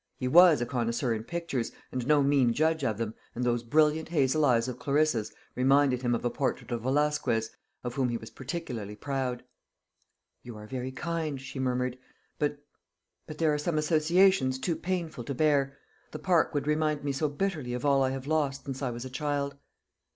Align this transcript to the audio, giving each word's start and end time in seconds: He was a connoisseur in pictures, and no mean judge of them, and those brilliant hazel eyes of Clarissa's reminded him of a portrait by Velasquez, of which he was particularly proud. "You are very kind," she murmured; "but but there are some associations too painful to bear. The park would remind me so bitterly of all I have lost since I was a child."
He 0.17 0.27
was 0.27 0.61
a 0.61 0.65
connoisseur 0.65 1.13
in 1.13 1.23
pictures, 1.25 1.71
and 1.91 2.07
no 2.07 2.23
mean 2.23 2.53
judge 2.53 2.83
of 2.83 2.97
them, 2.97 3.13
and 3.35 3.43
those 3.43 3.61
brilliant 3.61 4.09
hazel 4.09 4.45
eyes 4.45 4.67
of 4.67 4.79
Clarissa's 4.79 5.31
reminded 5.53 6.01
him 6.01 6.15
of 6.15 6.25
a 6.25 6.29
portrait 6.31 6.69
by 6.69 6.77
Velasquez, 6.77 7.51
of 7.83 7.99
which 7.99 8.09
he 8.09 8.17
was 8.17 8.31
particularly 8.31 8.95
proud. 8.95 9.43
"You 10.41 10.57
are 10.57 10.65
very 10.65 10.91
kind," 10.91 11.39
she 11.39 11.59
murmured; 11.59 11.99
"but 12.39 12.57
but 13.27 13.37
there 13.37 13.53
are 13.53 13.59
some 13.59 13.77
associations 13.77 14.57
too 14.57 14.75
painful 14.75 15.23
to 15.23 15.35
bear. 15.35 15.77
The 16.09 16.17
park 16.17 16.55
would 16.55 16.65
remind 16.65 17.03
me 17.03 17.11
so 17.11 17.29
bitterly 17.29 17.75
of 17.75 17.85
all 17.85 18.01
I 18.01 18.09
have 18.09 18.25
lost 18.25 18.65
since 18.65 18.81
I 18.81 18.89
was 18.89 19.05
a 19.05 19.09
child." 19.11 19.55